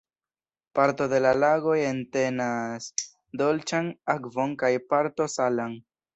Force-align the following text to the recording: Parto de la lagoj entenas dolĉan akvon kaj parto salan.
Parto 0.77 1.05
de 1.11 1.19
la 1.25 1.33
lagoj 1.43 1.75
entenas 1.89 2.89
dolĉan 3.43 3.93
akvon 4.17 4.59
kaj 4.65 4.73
parto 4.95 5.31
salan. 5.37 5.79